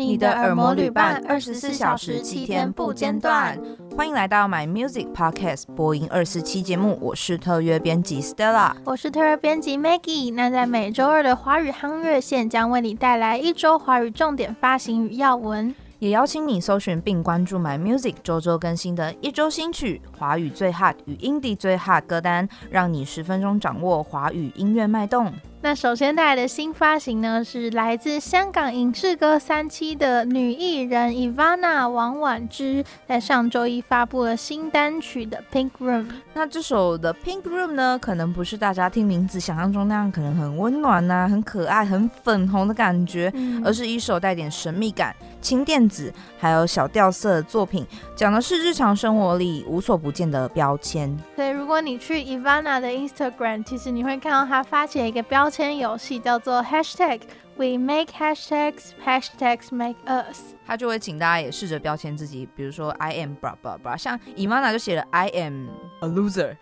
[0.00, 3.60] 你的耳膜旅伴，二十四小时七天不间断。
[3.94, 10.32] 欢迎来到 My Music Podcast 播音二四七节目，我是特约编辑 Stella，我是特约编辑 Maggie。
[10.32, 15.74] 那在每周二的华语夯乐线，将为你带来一周华语重点发行与要闻。
[15.98, 25.30] 也邀请你搜寻并关注 My Music 周周更新的一周新曲、华语最 hot 与 indie 最 hot 歌单，让你十分钟掌握华语音乐脉动。
[25.62, 36.06] 那首先带来的新发行呢，是来自香港影视歌三期的女艺人 Ivana 王婉之，在上周一发布了新单曲的 Pink Room。
[36.32, 51.16] 那这首的 Pink Room 呢，可能不是大家听名字想象中那样，可能很温暖呐、啊、很可爱、很粉红的感觉，嗯、而是一首带点神秘感、轻电子还有小调色的作品，讲的是日常生活里无所不见的标签。
[51.34, 57.20] 对，如果你去 Ivana 的 Instagram，其实你会看到她发起了一个标签游戏，叫做 Hashtag
[57.56, 60.54] We Make Hashtags，Hashtags Make Us。
[60.66, 65.68] 他就会请大家也试着标签自己，比如说 I am blah blah blah，像 Ivana 就写了 I am
[66.00, 66.56] a loser。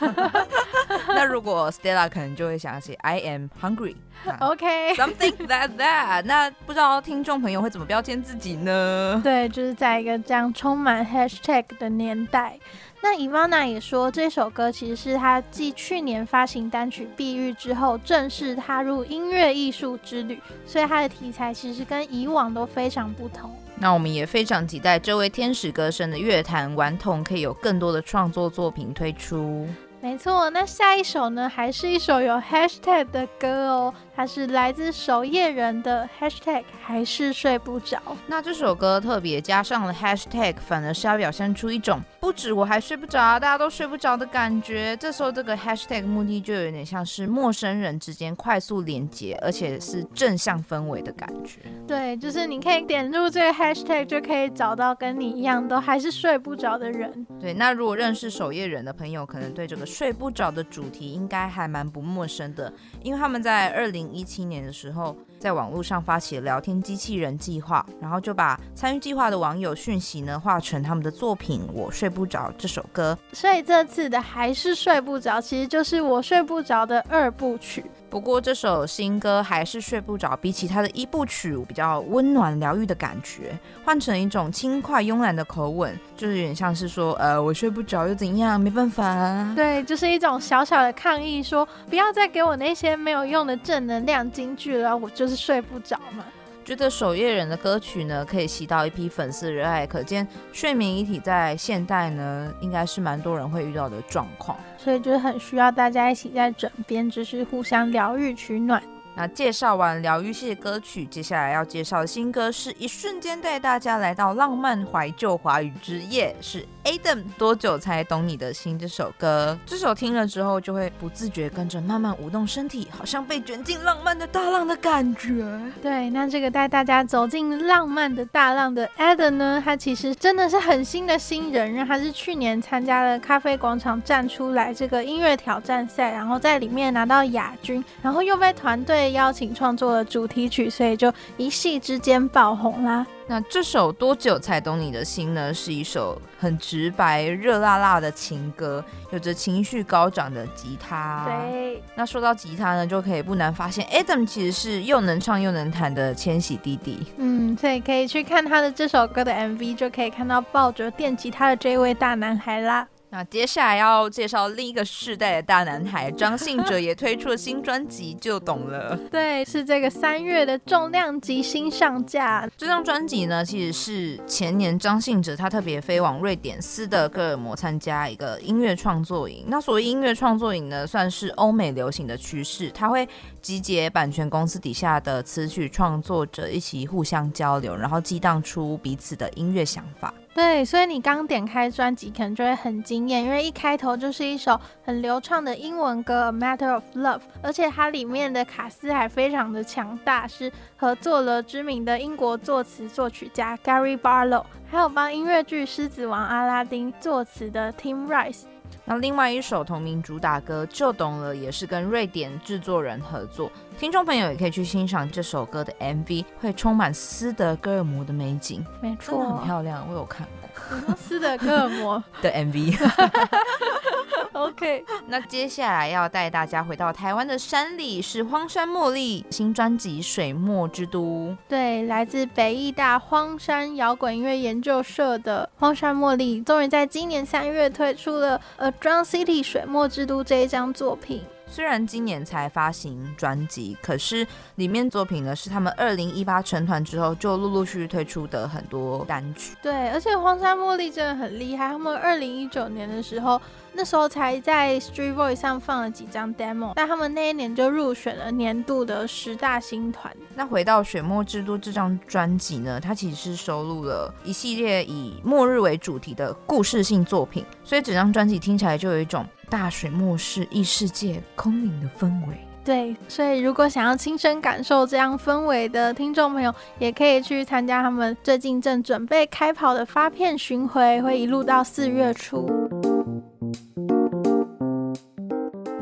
[1.08, 3.96] 那如果 Stella 可能就会想起 I am hungry。
[4.40, 6.22] OK，something that that。
[6.24, 9.20] 那不知道听众朋友会怎么标签自己呢？
[9.22, 12.58] 对，就是在一个这样充满 Hashtag 的年代。
[13.02, 23.54] 那 Ivana 也说，这首歌其实是她继去年发行单曲《碧玉》之后，正式踏入音乐艺术之旅，所以她的题材其实跟以往都非常不同。
[23.76, 29.68] 那我们也非常期待这位天使歌声的乐坛顽童可以有更多的创作作品推出。
[30.04, 37.98] 没错，那下一首呢，还是一首有 hashtag 的歌哦，它是来自守夜人的 hashtag 还是睡不着。
[38.26, 44.96] 那这首歌特别加上了 hashtag，反而是要表现出一种不止我还睡不着，大家都睡不着的感觉。
[44.96, 51.60] 这时候这个 hashtag 目的就有点像是陌生人之间快速连接，而且是正向氛围的感觉。
[51.86, 57.26] 对，就是你可以点入这个 hashtag，就可以找到跟你一样都还是睡不着的人。
[57.40, 59.84] 对，那如果认识守夜人的朋友，可能对这个。
[59.94, 62.72] 睡不着的主题应该还蛮不陌生的，
[63.02, 73.18] 因为他们在二零一七年的时候，在网络上发起了聊天机器人计划，然后就把参与计划的网友讯息呢画成他们的作品《我睡不着》这首歌。
[73.34, 77.84] 所以这次的还是睡不着，其实就是《我睡不着》的二部曲。
[78.08, 89.52] 不过这首新歌还是睡不着，比起他的一部曲比较温暖疗愈的感觉，换成一种轻快慵懒的口吻，就是有点像是说，呃，我睡不着又怎样，没办法啊。
[89.54, 96.24] 对，就是一种小小的抗议，说不要再给我那些没有用的正能量金句了，我就是睡不着嘛。
[96.64, 108.82] 觉得守夜人的歌曲呢，可以吸到一批粉丝热爱，可见睡眠一体在现代呢，应该是蛮多人会遇到的状况，所以就是很需要大家一起在枕边，就是互相疗愈取暖。
[109.14, 119.58] 那介绍完疗愈系的歌曲，接下来要介绍的新歌是一瞬间带大家来到浪漫怀旧华语之夜，是 Adam 多久才懂你的心这首歌。
[119.64, 125.44] 这首听了之后，就会不自觉跟着慢慢舞动身体，好像被卷进浪漫的大浪的感觉。
[125.80, 139.04] 对，那这个带大家走进浪漫的大浪的 Adam 呢，他其实真的是很新的新人，因为他是去年参加了咖啡广场站出来这个音乐挑战赛，然后在里面拿到亚军，然后又被团队。
[139.14, 143.06] 邀请创作了主题曲，所以就一夕之间爆红啦。
[143.26, 145.52] 那这首多久才懂你的心呢？
[145.52, 151.24] 是一首很直白、热辣辣的情歌，有着情绪高涨的吉他。
[151.24, 157.06] 对，那说到吉他呢，就可以不难发现，Adam 其实是又能唱又能弹的千禧弟弟。
[157.16, 162.86] 嗯，所以可以去看他的这首歌的 MV，就可以看到抱着电吉他的这位大男孩啦。
[163.16, 168.98] 那接下来要介绍另一个世代的大男孩张信哲，也推出了新专辑，就懂了。
[169.08, 172.50] 对，是这个三月的重量级新上架。
[172.56, 179.44] 这张专辑呢，其实是前年张信哲他特别飞往瑞典斯德哥尔摩参加一个音乐创作营。
[179.46, 183.08] 那所谓音乐创作营呢，算是欧美流行的趋势，他会
[183.40, 190.12] 集结版权公司底下的词曲创作者一起互相交流，然后激荡出彼此的音乐想法。
[190.34, 208.53] 对，所以你刚点开专辑，可能就会很惊艳，因为一开头就是一首很流畅的英文歌《A Matter of Love》，而且它里面的卡斯还非常的强大，是合作了知名的英国作词作曲家 Gary Barlow，还有帮音乐剧《狮子王》阿拉丁作词的 Tim Rice。
[208.84, 220.94] 那另外一首同名主打歌就懂了，也是跟瑞典制作人合作，听众朋友也可以去欣赏这首歌的 MV，会充满斯德哥尔摩的美景，没错，很漂亮，我有看过。
[220.96, 222.76] 斯德哥尔摩 的 MV。
[224.32, 231.00] OK，那接下来要带大家回到台湾的山里，是荒山茉莉新专辑《水墨之都》。
[231.48, 241.22] 对，来自北艺大荒山摇滚音乐研究社的荒山茉莉，终于在今年三月推出了《A Drowned City 水墨之都》这一张作品。
[241.54, 249.56] 虽然今年才发行专辑，可是里面作品呢是他们二零一八成团之后就陆陆续续推出的很多单曲。
[249.62, 253.40] 对，而且荒山茉莉真的很厉害，他们二零一九年的时候。
[253.76, 260.16] 那时候才在 Street Voice 上放了几张 demo，但他们那一年就入选了年度的十大新团。
[260.36, 272.36] 那回到《水墨之都》这张专辑呢，它其实是收录了一系列以末日为主题的故事性作品，所以整张专辑听起来就有一种大水墨式异世界空灵的氛围。
[272.64, 282.63] 对，所以如果想要亲身感受这样氛围的听众朋友，也可以去参加他们最近正准备开跑的发片巡回，会一路到四月初。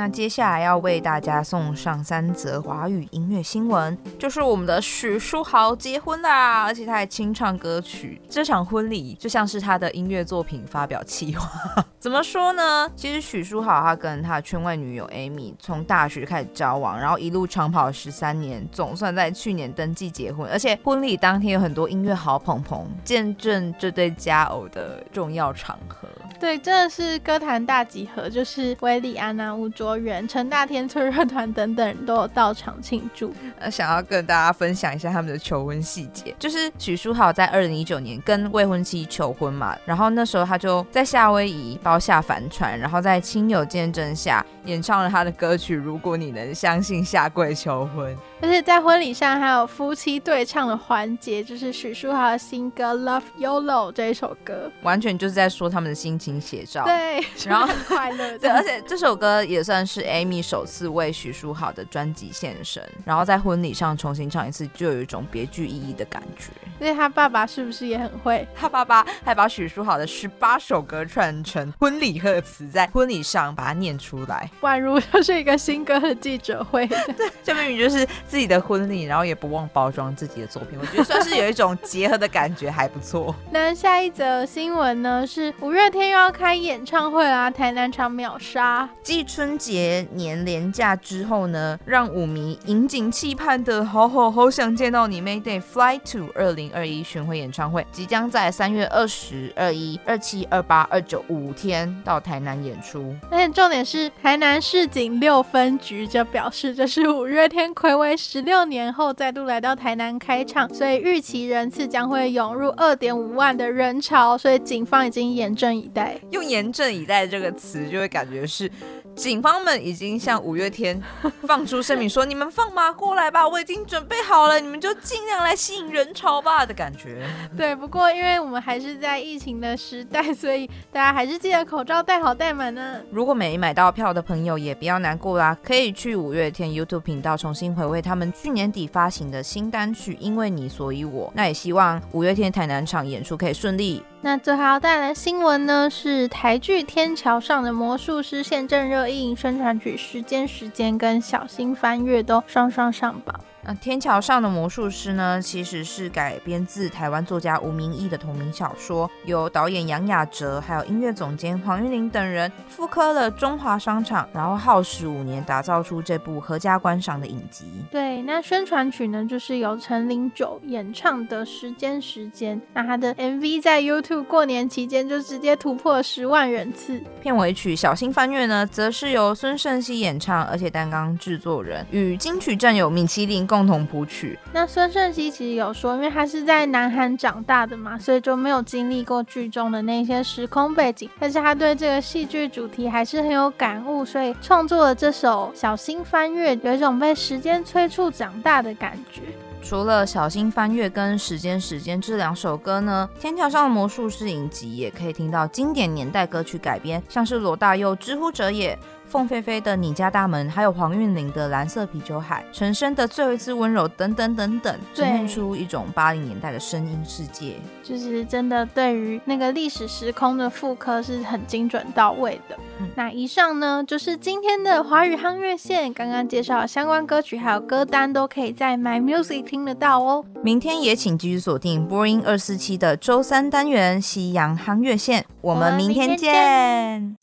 [0.00, 8.18] 那接下来要为大家送上三则华语音乐新闻，就是我们的许书豪结婚啦，而且他还清唱歌曲。
[8.26, 11.84] 这场婚礼就像是他的音乐作品发表企划。
[12.00, 12.90] 怎么说呢？
[12.96, 20.48] 其实许书豪他跟他的圈外女友 Amy 从大学开始交往，然后一路长跑十三年，总算在去年登记结婚。
[20.50, 26.08] 而且婚礼当天有很多音乐好捧捧，见证这对佳偶的重要场合。
[26.40, 33.30] 对，真的是歌坛大集合，就是威利安娜、吴卓源、陈大天、崔乐团等等人都有到场庆祝。
[33.58, 48.16] 呃，想要跟大家分享一下他们的求婚细节，就是许书豪在二零一九年跟未婚妻求婚嘛，然后那时候他就在夏威夷包下帆船，然后在亲友见证下演唱了他的歌曲《如果你能相信》，下跪求婚。
[48.40, 56.84] 而且在婚礼上还有夫妻对唱的环节，就是许书豪的新歌《Love YOLO》这一首歌，完全就是在说他们的心情写照。
[56.84, 58.36] 对， 然后很快乐。
[58.36, 66.52] 对，而且这首歌也算是 Amy 首次为许书豪的专辑献声，然后在婚礼上重新唱一次，就有一种别具意义的感觉。
[66.78, 68.46] 所以他爸爸是不是也很会？
[68.54, 76.86] 他爸爸还把许书豪的十八首歌串成婚礼贺词，在婚礼上把它念出来，宛如就是一个新歌的记者会。
[76.86, 78.06] 对，这明明就是。
[78.26, 83.32] 自己的婚礼，然后也不忘包装自己的作品，我觉得算是有一种结合的感觉，还不错。
[83.52, 85.24] 那下一则新闻呢？
[85.26, 88.86] 是五月天又要开演唱会啦，台南场秒杀。
[89.02, 103.16] 继春节年连假之后呢，让舞迷引颈期盼的好好好想见到你 Mayday Fly to 二零二一巡回演唱会，即将在三月二十二一、二七、二八、二九五天到台南演出。
[103.30, 108.14] 而且重点是，台南市警六分局就表示，这是五月天暌违。
[108.14, 116.09] 十六年后再度来到台南开唱，所以预期人次将会涌入二点五万的人潮，所以警方已经严阵以待。
[116.30, 118.70] 用“严阵以待”这个词，就会感觉是。
[119.16, 121.00] 警方们已经向五月天
[121.46, 127.26] 放出声明说：“你们放马过来吧，我已经准备好了，你们就尽量来吸引人潮吧。”的感觉。
[127.56, 133.00] 对，不过因为我们还是在疫情的时代，所以大家还是记得口罩戴好戴满呢。
[133.10, 141.28] 如果没买到票的朋友也不要难过啦，可以去五月天 YouTube 频道重新回味他们去年底发行的新单曲《因为你所以我》。
[141.34, 144.02] 那也希望五月天台南场演出可以顺利。
[144.22, 153.40] 那最后要带来新闻呢，是台剧《天桥上的魔术师》现正热映，宣传曲《时间时间》跟《小心翻阅》都双双上榜。
[153.62, 167.66] 那天桥上的魔术师呢，其实是改编自台湾作家吴明义的同名小说，由导演杨雅哲还有音乐总监黄韵玲等人复刻了中华商场，然后耗时五年打造出这部合家观赏的影集。
[167.90, 176.98] 对，那宣传曲呢，就是由陈零九演唱的《时间时间》，那他的 MV 在 YouTube 过年期间就直接突破十万人次。
[177.20, 183.49] 片尾曲《小心翻越》呢，则是由孙盛熙演唱，而且担纲制作人，与金曲战友米其林。
[183.50, 184.38] 共同谱曲。
[184.52, 191.10] 那孙盛熙其实有说，因为他是在南韩长大的嘛，所以就没有经历过剧中的那些时空背景。
[191.18, 199.22] 但是他对这个戏剧主题还是很有感悟，所以创作了这首《小心翻阅》，有一种被时间催促长大的感觉。
[199.62, 208.74] 除了《小心翻阅》跟《时间时间》这两首歌呢，《天桥上的魔术师》影集也可以听到经典年代歌曲改编，像是罗大佑《之乎者也》。
[209.10, 217.56] 凤飞飞的《你家大门》，还有黄韵玲的《蓝色啤酒海》，陈升的《最后一次温柔》等等等等，呈现出一种八零年代的声音世界。
[217.82, 222.56] 就是真的对于那个历史时空的复刻是很精准到位的。
[222.78, 230.24] 嗯、那以上呢，就是今天的华语夯乐线，刚刚介绍相关歌曲还有歌单都可以在 My Music 听得到哦。
[230.44, 237.19] 明天也请继续锁定播音二四七的周三单元夕阳夯乐线，我们明天见。